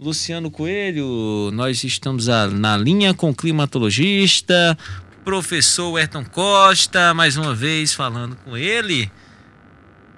[0.00, 4.78] Luciano Coelho, nós estamos a, na linha com o climatologista,
[5.24, 9.10] professor Ayrton Costa, mais uma vez falando com ele.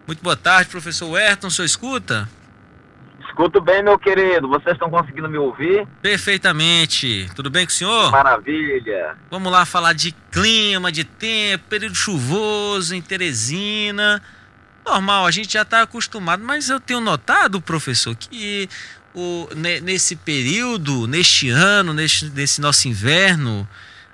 [0.06, 2.28] Muito boa tarde, professor Ayrton, o senhor escuta?
[3.26, 4.48] Escuto bem, meu querido.
[4.48, 5.88] Vocês estão conseguindo me ouvir?
[6.02, 7.30] Perfeitamente.
[7.34, 8.10] Tudo bem com o senhor?
[8.10, 9.16] Maravilha.
[9.30, 14.20] Vamos lá falar de clima, de tempo, período chuvoso em Teresina.
[14.90, 18.68] Normal, a gente já está acostumado, mas eu tenho notado, professor, que
[19.14, 19.48] o,
[19.84, 23.68] nesse período, neste ano, neste, nesse nosso inverno,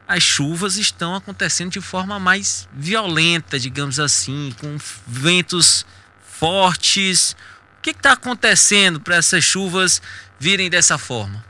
[0.06, 4.76] as chuvas estão acontecendo de forma mais violenta, digamos assim, com
[5.06, 5.86] ventos
[6.22, 7.32] fortes.
[7.78, 10.02] O que está acontecendo para essas chuvas
[10.38, 11.42] virem dessa forma?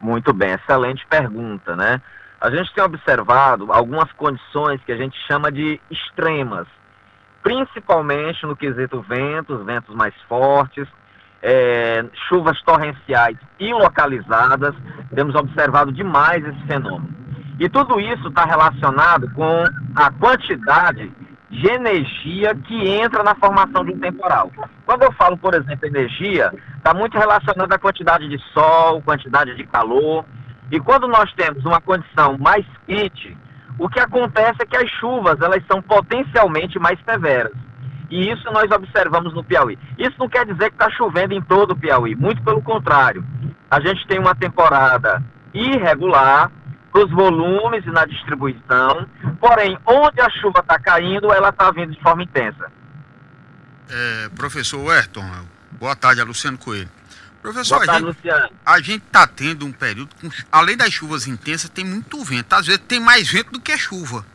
[0.00, 2.00] Muito bem, excelente pergunta, né?
[2.40, 6.68] A gente tem observado algumas condições que a gente chama de extremas,
[7.46, 10.88] principalmente no quesito ventos, ventos mais fortes,
[11.40, 14.74] é, chuvas torrenciais e localizadas,
[15.14, 17.08] temos observado demais esse fenômeno.
[17.60, 19.62] E tudo isso está relacionado com
[19.94, 21.08] a quantidade
[21.48, 24.50] de energia que entra na formação de um temporal.
[24.84, 29.64] Quando eu falo, por exemplo, energia, está muito relacionado à quantidade de sol, quantidade de
[29.68, 30.24] calor.
[30.72, 33.38] E quando nós temos uma condição mais quente,
[33.78, 37.52] o que acontece é que as chuvas elas são potencialmente mais severas.
[38.10, 39.78] E isso nós observamos no Piauí.
[39.98, 43.24] Isso não quer dizer que está chovendo em todo o Piauí, muito pelo contrário.
[43.70, 46.50] A gente tem uma temporada irregular
[46.94, 49.06] nos volumes e na distribuição,
[49.38, 52.70] porém, onde a chuva está caindo, ela está vindo de forma intensa.
[53.90, 55.24] É, professor Ayrton,
[55.72, 56.88] boa tarde, é Luciano Coelho.
[57.46, 58.50] Professor, boa tarde, a, gente, Luciano.
[58.66, 62.52] a gente está tendo um período, com, além das chuvas intensas, tem muito vento.
[62.52, 64.26] Às vezes tem mais vento do que chuva.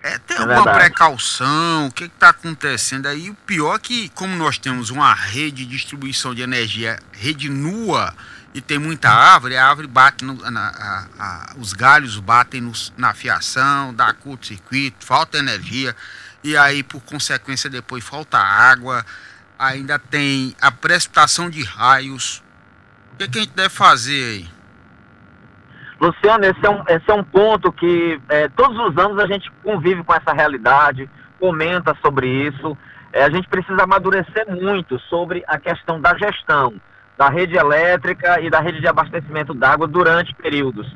[0.00, 0.78] É, tem é alguma verdade.
[0.78, 1.88] precaução?
[1.88, 3.30] O que está acontecendo aí?
[3.30, 8.14] O pior é que, como nós temos uma rede de distribuição de energia, rede nua,
[8.54, 12.92] e tem muita árvore, a árvore bate, no, na, a, a, os galhos batem nos,
[12.96, 15.96] na fiação, dá curto-circuito, falta energia,
[16.44, 19.04] e aí, por consequência, depois falta água,
[19.60, 22.42] ainda tem a precipitação de raios.
[23.12, 24.48] O que, que a gente deve fazer aí?
[26.00, 29.52] Luciano, esse é um, esse é um ponto que é, todos os anos a gente
[29.62, 32.76] convive com essa realidade, comenta sobre isso.
[33.12, 36.80] É, a gente precisa amadurecer muito sobre a questão da gestão
[37.18, 40.90] da rede elétrica e da rede de abastecimento d'água durante períodos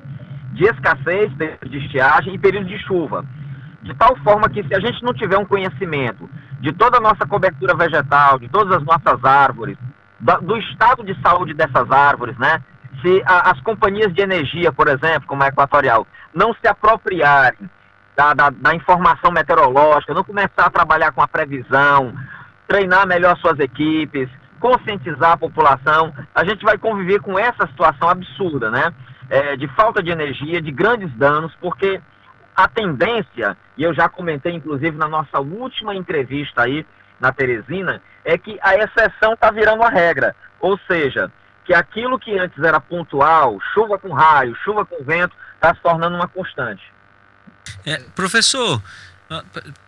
[0.55, 1.31] de escassez,
[1.69, 3.27] de estiagem e período de chuva.
[3.83, 6.31] De tal forma que se a gente não tiver um conhecimento
[6.65, 9.77] de toda a nossa cobertura vegetal, de todas as nossas árvores,
[10.41, 12.63] do estado de saúde dessas árvores, né?
[13.03, 17.69] se a, as companhias de energia, por exemplo, como a Equatorial, não se apropriarem
[18.17, 22.15] da, da, da, informação meteorológica, não começar a trabalhar com a previsão,
[22.67, 28.71] treinar melhor suas equipes, conscientizar a população, a gente vai conviver com essa situação absurda,
[28.71, 28.91] né?
[29.29, 32.01] É, de falta de energia, de grandes danos, porque
[32.55, 36.87] a tendência, e eu já comentei inclusive na nossa última entrevista aí
[37.21, 40.35] na Teresina, é que a exceção está virando a regra.
[40.61, 41.31] Ou seja,
[41.65, 46.17] que aquilo que antes era pontual, chuva com raio, chuva com vento, está se tornando
[46.17, 46.83] uma constante.
[47.87, 48.83] É, professor,
[49.31, 49.43] ah,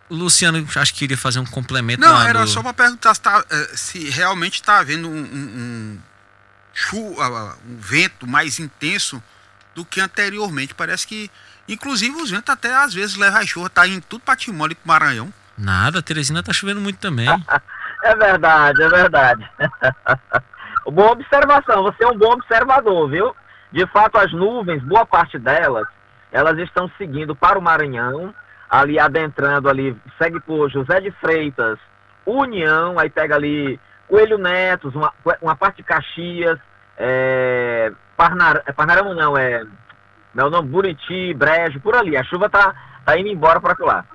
[0.09, 2.01] o Luciano acho que queria fazer um complemento.
[2.01, 2.47] Não, era do...
[2.47, 6.01] só para perguntar se, tá, eh, se realmente está havendo um, um,
[6.93, 7.21] um,
[7.65, 9.21] um, vento mais intenso
[9.75, 10.73] do que anteriormente.
[10.73, 11.29] Parece que,
[11.67, 14.75] inclusive, os ventos até às vezes levam a chuva, tá indo tudo para Timóteo e
[14.75, 15.33] para Maranhão.
[15.57, 17.27] Nada, Teresina tá chovendo muito também.
[18.03, 19.49] é verdade, é verdade.
[20.85, 23.35] Boa observação, você é um bom observador, viu?
[23.71, 25.85] De fato, as nuvens, boa parte delas,
[26.31, 28.33] elas estão seguindo para o Maranhão,
[28.69, 31.77] ali adentrando ali, segue por José de Freitas,
[32.25, 36.57] União, aí pega ali Coelho Netos, uma, uma parte de Caxias,
[36.97, 39.63] é, Parnar, é Parnarama não, é
[40.33, 42.15] meu nome, Buriti, Brejo, por ali.
[42.15, 42.73] A chuva tá,
[43.05, 44.05] tá indo embora para lá.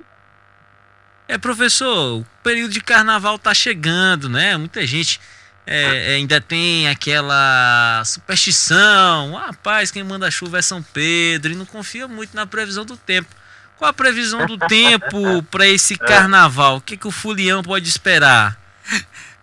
[1.29, 4.57] É, professor, o período de carnaval tá chegando, né?
[4.57, 5.21] Muita gente
[5.67, 11.57] é, é, ainda tem aquela superstição, ah, rapaz, quem manda chuva é São Pedro, e
[11.57, 13.29] não confia muito na previsão do tempo.
[13.79, 16.77] Qual a previsão do tempo para esse carnaval?
[16.77, 18.57] O que, que o Fulião pode esperar?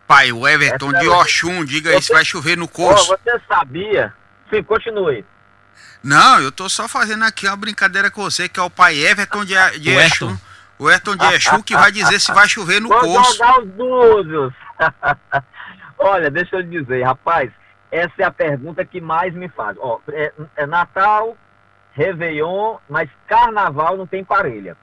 [0.07, 3.13] Pai, o Everton de Oxum, diga aí se vai chover no curso.
[3.13, 4.13] Oh, você sabia?
[4.49, 5.23] Sim, continue.
[6.03, 9.43] Não, eu tô só fazendo aqui uma brincadeira com você, que é o pai Everton
[9.43, 10.37] de, de o Exum.
[10.77, 13.07] O Everton de Exum que vai dizer se vai chover no curso.
[13.07, 14.53] Vou jogar os búzios.
[15.99, 17.51] Olha, deixa eu lhe dizer, rapaz,
[17.91, 19.77] essa é a pergunta que mais me faz.
[19.79, 21.35] Ó, é, é Natal,
[21.91, 24.77] Réveillon, mas Carnaval não tem parelha.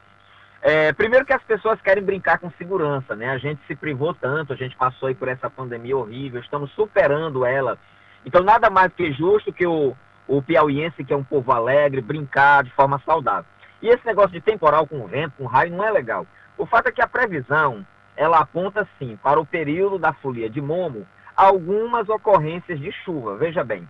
[0.60, 3.30] É, primeiro que as pessoas querem brincar com segurança, né?
[3.30, 7.44] A gente se privou tanto, a gente passou aí por essa pandemia horrível, estamos superando
[7.44, 7.78] ela
[8.24, 9.96] Então, nada mais que justo que o,
[10.26, 13.46] o piauiense, que é um povo alegre, brincar de forma saudável.
[13.80, 16.26] E esse negócio de temporal com vento, com raio, não é legal.
[16.56, 17.86] O fato é que a previsão,
[18.16, 21.06] ela aponta, sim, para o período da folia de Momo,
[21.36, 23.36] algumas ocorrências de chuva.
[23.36, 23.86] Veja bem,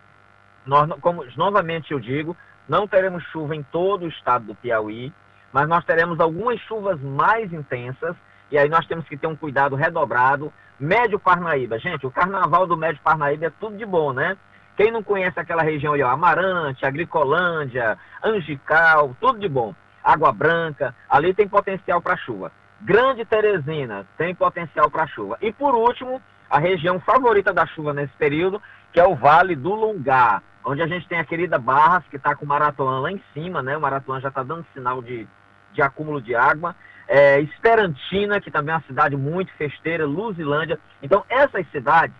[0.66, 2.36] nós, como novamente eu digo,
[2.68, 5.12] não teremos chuva em todo o estado do Piauí,
[5.52, 8.16] mas nós teremos algumas chuvas mais intensas,
[8.50, 10.52] e aí nós temos que ter um cuidado redobrado.
[10.78, 14.36] Médio Parnaíba, gente, o carnaval do Médio Parnaíba é tudo de bom, né?
[14.76, 19.74] Quem não conhece aquela região ali, ó, Amarante, Agricolândia, Angical, tudo de bom.
[20.04, 22.52] Água Branca, ali tem potencial para chuva.
[22.80, 25.38] Grande Teresina tem potencial para chuva.
[25.40, 28.60] E por último, a região favorita da chuva nesse período,
[28.92, 32.36] que é o Vale do Lungar, onde a gente tem a querida Barras, que está
[32.36, 33.76] com o Maratuã lá em cima, né?
[33.76, 35.26] O Maratuã já está dando sinal de,
[35.72, 36.76] de acúmulo de água.
[37.08, 40.78] É, Esperantina, que também é uma cidade muito festeira, Luzilândia.
[41.02, 42.14] Então, essas cidades,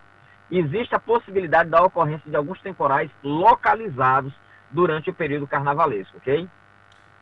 [0.50, 4.32] existe a possibilidade da ocorrência de alguns temporais localizados
[4.70, 6.48] durante o período carnavalesco, ok?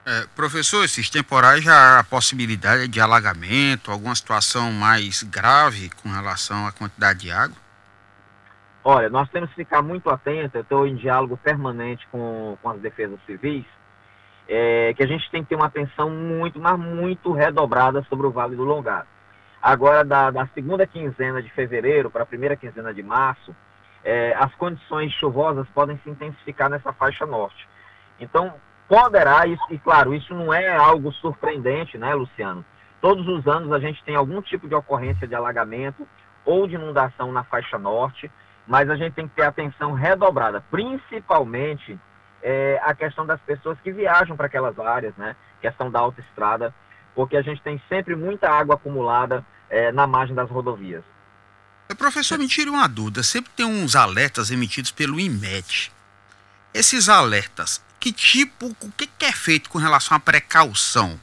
[0.07, 6.11] É, professor, esses temporais já há a possibilidade de alagamento, alguma situação mais grave com
[6.11, 7.57] relação à quantidade de água?
[8.85, 12.79] Olha, nós temos que ficar muito atentos, eu estou em diálogo permanente com, com as
[12.81, 13.65] defesas civis,
[14.47, 18.31] é, que a gente tem que ter uma atenção muito, mas muito redobrada sobre o
[18.31, 19.07] Vale do Longar.
[19.65, 23.57] Agora, da, da segunda quinzena de fevereiro para a primeira quinzena de março,
[24.05, 27.67] é, as condições chuvosas podem se intensificar nessa faixa norte.
[28.21, 28.53] Então,
[28.87, 32.63] poderá, isso, e claro, isso não é algo surpreendente, né, Luciano?
[33.01, 36.07] Todos os anos a gente tem algum tipo de ocorrência de alagamento
[36.45, 38.31] ou de inundação na faixa norte
[38.67, 41.99] mas a gente tem que ter atenção redobrada, principalmente
[42.43, 45.37] é, a questão das pessoas que viajam para aquelas áreas, né?
[45.61, 46.75] Questão da autoestrada,
[47.15, 49.45] porque a gente tem sempre muita água acumulada
[49.75, 51.03] é, na margem das rodovias.
[51.99, 53.23] Professor, me tire uma dúvida.
[53.25, 55.93] Sempre tem uns alertas emitidos pelo IMET.
[56.73, 61.19] Esses alertas, que tipo, o que, que é feito com relação à precaução?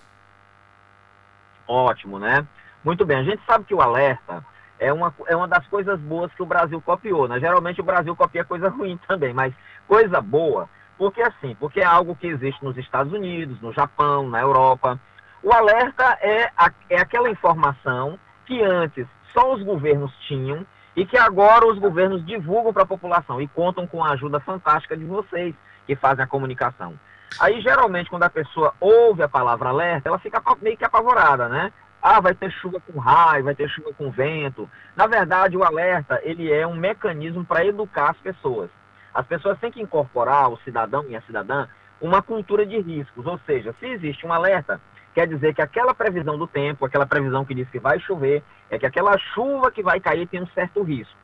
[1.67, 2.45] Ótimo, né?
[2.83, 3.17] Muito bem.
[3.17, 4.45] A gente sabe que o alerta
[4.77, 7.39] é uma, é uma das coisas boas que o Brasil copiou, né?
[7.39, 9.53] Geralmente o Brasil copia coisa ruim também, mas
[9.87, 14.41] coisa boa, porque assim, porque é algo que existe nos Estados Unidos, no Japão, na
[14.41, 14.99] Europa.
[15.41, 18.19] O alerta é, a, é aquela informação
[18.51, 23.41] que antes só os governos tinham e que agora os governos divulgam para a população
[23.41, 25.55] e contam com a ajuda fantástica de vocês
[25.87, 26.99] que fazem a comunicação.
[27.39, 31.71] Aí, geralmente, quando a pessoa ouve a palavra alerta, ela fica meio que apavorada, né?
[32.01, 34.69] Ah, vai ter chuva com raio, vai ter chuva com vento.
[34.97, 38.69] Na verdade, o alerta ele é um mecanismo para educar as pessoas.
[39.13, 41.69] As pessoas têm que incorporar, o cidadão e a cidadã,
[42.01, 43.25] uma cultura de riscos.
[43.25, 44.81] Ou seja, se existe um alerta,
[45.13, 48.79] quer dizer que aquela previsão do tempo, aquela previsão que diz que vai chover, é
[48.79, 51.15] que aquela chuva que vai cair tem um certo risco.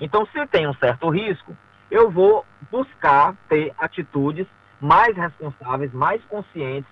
[0.00, 1.56] Então, se tem um certo risco,
[1.90, 4.46] eu vou buscar ter atitudes
[4.80, 6.90] mais responsáveis, mais conscientes,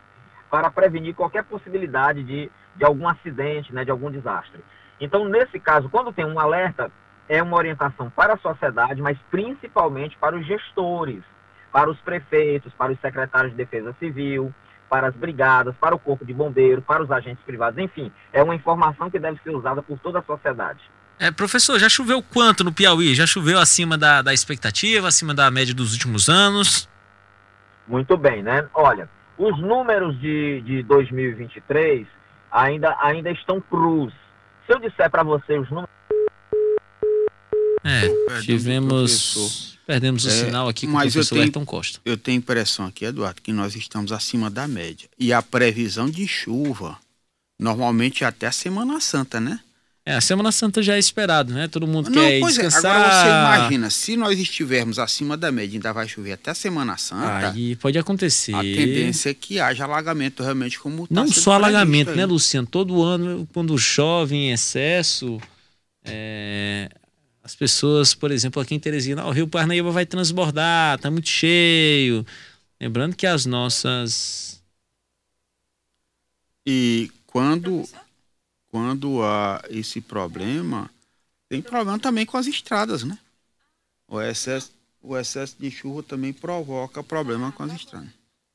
[0.51, 4.63] para prevenir qualquer possibilidade de de algum acidente, né, de algum desastre.
[5.01, 6.91] Então, nesse caso, quando tem um alerta,
[7.29, 11.23] é uma orientação para a sociedade, mas principalmente para os gestores,
[11.73, 14.53] para os prefeitos, para os secretários de defesa civil,
[14.89, 18.55] para as brigadas, para o corpo de bombeiros, para os agentes privados, enfim, é uma
[18.55, 20.81] informação que deve ser usada por toda a sociedade.
[21.19, 23.15] É, professor, já choveu quanto no Piauí?
[23.15, 26.89] Já choveu acima da, da expectativa, acima da média dos últimos anos?
[27.87, 28.67] Muito bem, né?
[28.75, 32.07] Olha, os números de, de 2023
[32.51, 34.13] ainda, ainda estão cruz.
[34.67, 35.91] Se eu disser para você os números.
[37.85, 39.74] É, tivemos.
[39.87, 42.01] Perdemos o é, sinal aqui com o professor Ayrton Costa.
[42.05, 45.09] Eu tenho impressão aqui, Eduardo, que nós estamos acima da média.
[45.19, 46.99] E a previsão de chuva,
[47.59, 49.61] normalmente até a Semana Santa, né?
[50.07, 51.67] É, a Semana Santa já é esperado, né?
[51.67, 52.85] Todo mundo Não, quer pois descansar.
[52.85, 53.05] É.
[53.05, 56.99] Agora você imagina, se nós estivermos acima da média, ainda vai chover até a Semana
[56.99, 57.53] Santa.
[57.53, 58.55] Aí pode acontecer.
[58.55, 62.67] A tendência é que haja alagamento realmente como tá Não só alagamento, né, Luciano?
[62.67, 65.41] Todo ano, quando chove em excesso,
[66.05, 66.91] é...
[67.45, 72.27] as pessoas, por exemplo, aqui em Teresina, o Rio Parnaíba vai transbordar, tá muito cheio.
[72.81, 74.63] Lembrando que as nossas...
[76.67, 77.87] E quando
[78.75, 80.91] quando há esse problema,
[81.49, 83.17] tem problema também com as estradas, né?
[84.09, 88.09] O excesso, o excesso de chuva também provoca problema com as estradas.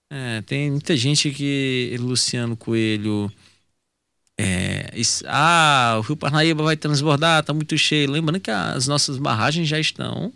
[0.10, 3.31] É, tem muita gente que, Luciano Coelho,
[4.38, 4.78] é,
[5.25, 8.12] ah, o Rio Parnaíba vai transbordar, tá muito cheio.
[8.12, 10.31] Lembrando que as nossas barragens já estão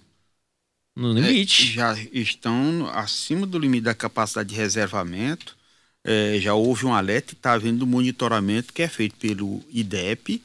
[0.96, 1.70] no limite.
[1.70, 5.56] É, já estão acima do limite da capacidade de reservamento
[6.04, 10.42] é, já houve um alerta e está havendo monitoramento que é feito pelo IDEP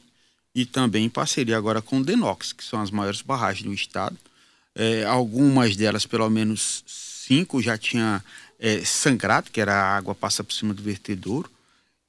[0.55, 4.17] e também em parceria agora com o DENOX, que são as maiores barragens do estado.
[4.75, 8.23] é, algumas delas, pelo menos cinco, já tinha
[8.57, 11.51] é, sangrado, que era a água passa por cima do vertedouro,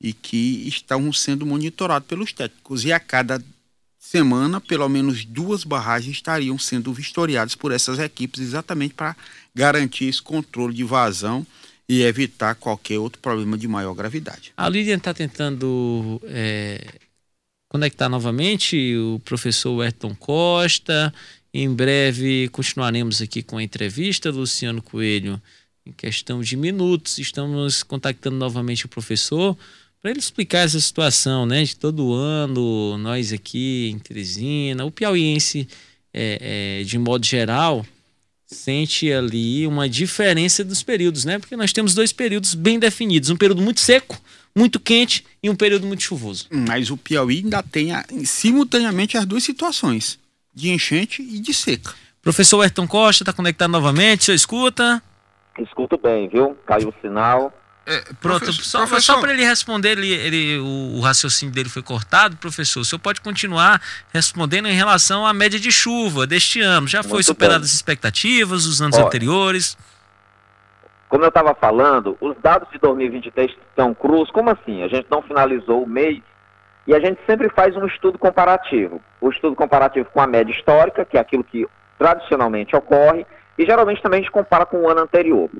[0.00, 2.85] e que estão sendo monitorados pelos técnicos.
[2.85, 3.42] E a cada
[3.99, 9.14] semana, pelo menos duas barragens estariam sendo vistoriadas por essas equipes, exatamente para
[9.54, 11.47] garantir esse controle de vazão
[11.87, 14.52] e evitar qualquer outro problema de maior gravidade.
[14.57, 16.83] A Lídia está tentando é,
[17.69, 21.12] conectar novamente o professor Ayrton Costa.
[21.52, 25.40] Em breve continuaremos aqui com a entrevista, Luciano Coelho,
[25.85, 27.19] em questão de minutos.
[27.19, 29.57] Estamos contactando novamente o professor
[30.00, 31.62] para ele explicar essa situação, né?
[31.62, 35.69] De todo ano, nós aqui em Teresina, o piauiense,
[36.12, 37.85] é, é, de modo geral,
[38.47, 41.38] sente ali uma diferença dos períodos, né?
[41.38, 44.19] Porque nós temos dois períodos bem definidos: um período muito seco,
[44.57, 46.47] muito quente e um período muito chuvoso.
[46.50, 50.19] Mas o Piauí ainda tem a, simultaneamente as duas situações,
[50.54, 51.92] de enchente e de seca.
[52.23, 55.02] Professor Ayrton Costa está conectado novamente, você escuta?
[55.59, 56.57] Escuto bem, viu?
[56.66, 57.52] Caiu o sinal.
[57.90, 59.14] É, Pronto, professor, só, professor...
[59.14, 62.80] só para ele responder, ele, ele, o, o, raciocínio dele foi cortado, professor.
[62.80, 63.82] O senhor pode continuar
[64.12, 66.87] respondendo em relação à média de chuva deste ano.
[66.87, 69.76] Já foi superada as expectativas dos anos Olha, anteriores?
[71.09, 74.30] Como eu estava falando, os dados de 2023 estão cruz.
[74.30, 74.85] Como assim?
[74.85, 76.23] A gente não finalizou o mês
[76.87, 79.02] e a gente sempre faz um estudo comparativo.
[79.20, 81.66] O estudo comparativo com a média histórica, que é aquilo que
[81.99, 83.26] tradicionalmente ocorre,
[83.59, 85.50] e geralmente também a gente compara com o ano anterior.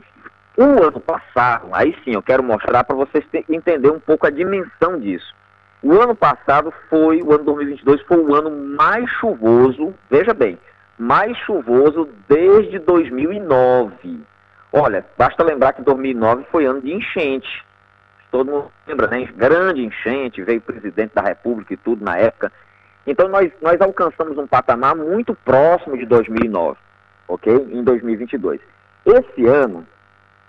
[0.57, 4.99] O ano passado, aí sim eu quero mostrar para vocês entender um pouco a dimensão
[4.99, 5.35] disso.
[5.83, 10.59] O ano passado foi, o ano 2022 foi o ano mais chuvoso, veja bem,
[10.99, 14.21] mais chuvoso desde 2009.
[14.73, 17.65] Olha, basta lembrar que 2009 foi ano de enchente.
[18.31, 19.27] Todo mundo lembra, né?
[19.35, 22.53] Grande enchente, veio o presidente da República e tudo na época.
[23.07, 26.77] Então nós, nós alcançamos um patamar muito próximo de 2009,
[27.27, 27.55] ok?
[27.73, 28.61] Em 2022.
[29.07, 29.87] Esse ano,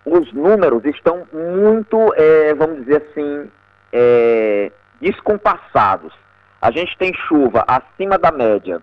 [0.06, 3.50] os números estão muito, é, vamos dizer assim,
[3.94, 6.14] é, descompassados.
[6.62, 8.82] A gente tem chuva acima da média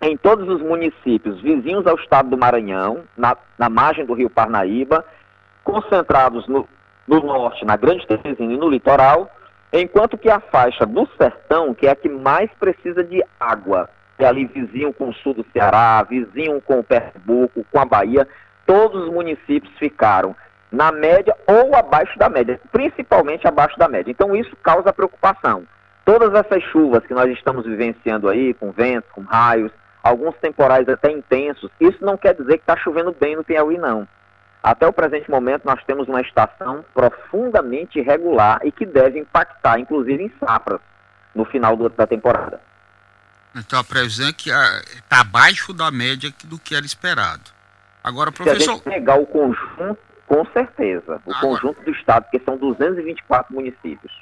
[0.00, 5.04] em todos os municípios vizinhos ao estado do Maranhão, na, na margem do rio Parnaíba,
[5.64, 6.68] concentrados no,
[7.06, 9.30] no norte, na Grande Teresina e no litoral,
[9.72, 13.88] enquanto que a faixa do sertão, que é a que mais precisa de água,
[14.18, 18.26] é ali vizinho com o sul do Ceará, vizinho com o Pernambuco, com a Bahia,
[18.68, 20.36] todos os municípios ficaram
[20.70, 24.10] na média ou abaixo da média, principalmente abaixo da média.
[24.10, 25.66] Então isso causa preocupação.
[26.04, 29.72] Todas essas chuvas que nós estamos vivenciando aí, com ventos, com raios,
[30.02, 34.06] alguns temporais até intensos, isso não quer dizer que está chovendo bem no Piauí, não.
[34.62, 40.24] Até o presente momento nós temos uma estação profundamente irregular e que deve impactar, inclusive,
[40.24, 40.80] em safras
[41.34, 42.60] no final do, da temporada.
[43.56, 47.57] Então a previsão é que está abaixo da média do que era esperado.
[48.02, 48.60] Agora, professor.
[48.60, 51.40] Se a gente pegar o conjunto, com certeza, o Agora...
[51.40, 54.12] conjunto do estado, que são 224 municípios.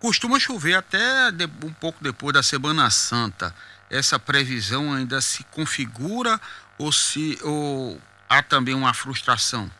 [0.00, 3.54] Costuma chover até de, um pouco depois da Semana Santa.
[3.90, 6.38] Essa previsão ainda se configura
[6.78, 9.70] ou se ou há também uma frustração?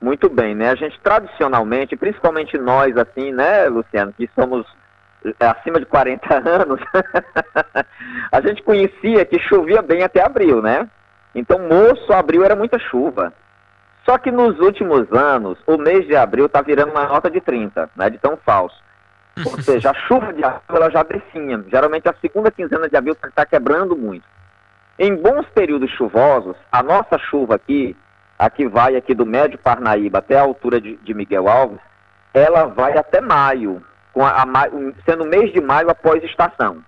[0.00, 0.70] Muito bem, né?
[0.70, 4.64] A gente tradicionalmente, principalmente nós, assim, né, Luciano, que somos
[5.40, 6.80] é, acima de 40 anos,
[8.30, 10.88] a gente conhecia que chovia bem até abril, né?
[11.34, 13.32] Então, moço, abril era muita chuva.
[14.04, 17.90] Só que nos últimos anos, o mês de abril está virando uma nota de 30,
[17.94, 18.76] né, de tão falso.
[19.44, 21.62] Ou seja, a chuva de abril ela já descia.
[21.70, 24.24] Geralmente a segunda quinzena de abril está tá quebrando muito.
[24.98, 27.96] Em bons períodos chuvosos, a nossa chuva aqui,
[28.38, 31.78] a que vai aqui do Médio Parnaíba até a altura de, de Miguel Alves,
[32.32, 33.82] ela vai até maio,
[34.16, 34.68] a, a,
[35.04, 36.82] sendo mês de maio após estação.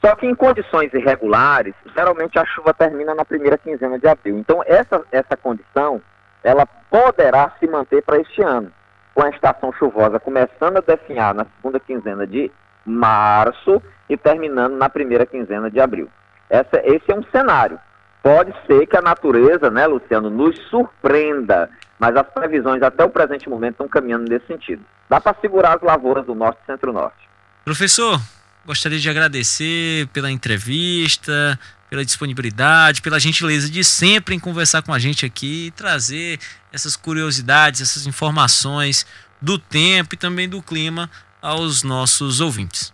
[0.00, 4.38] Só que em condições irregulares, geralmente a chuva termina na primeira quinzena de abril.
[4.38, 6.00] Então essa, essa condição,
[6.44, 8.70] ela poderá se manter para este ano,
[9.14, 12.50] com a estação chuvosa começando a definhar na segunda quinzena de
[12.84, 16.08] março e terminando na primeira quinzena de abril.
[16.48, 17.78] Essa, esse é um cenário.
[18.22, 23.48] Pode ser que a natureza, né, Luciano, nos surpreenda, mas as previsões até o presente
[23.48, 24.84] momento estão caminhando nesse sentido.
[25.08, 27.28] Dá para segurar as lavouras do norte e centro-norte.
[27.64, 28.18] Professor,
[28.66, 31.58] gostaria de agradecer pela entrevista,
[31.88, 36.40] pela disponibilidade, pela gentileza de sempre em conversar com a gente aqui e trazer
[36.72, 39.06] essas curiosidades, essas informações
[39.40, 41.08] do tempo e também do clima
[41.40, 42.92] aos nossos ouvintes.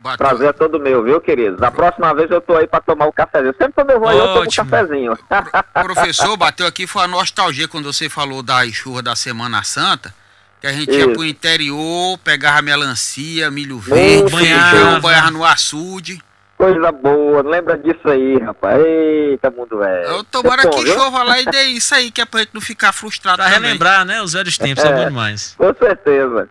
[0.00, 0.26] Bateu.
[0.26, 1.56] Prazer é todo meu, viu, querido?
[1.56, 3.54] Da próxima vez eu tô aí para tomar o um cafezinho.
[3.58, 5.18] Sempre quando eu vou aí, eu tomo um cafezinho.
[5.82, 10.14] professor, bateu aqui, foi a nostalgia quando você falou da chuva da Semana Santa.
[10.60, 10.98] Que a gente Isso.
[10.98, 16.20] ia pro interior, pegava melancia, milho verde, feijão, banhava no açude.
[16.58, 18.84] Coisa boa, lembra disso aí, rapaz.
[18.84, 20.04] Eita, mundo é.
[20.04, 22.92] Eu tomara que chova lá e dê isso aí, que é pra gente não ficar
[22.92, 23.38] frustrado.
[23.38, 23.62] Pra também.
[23.62, 24.20] relembrar, né?
[24.20, 25.54] Os velhos tempos, é, é bom demais.
[25.56, 26.50] Com certeza.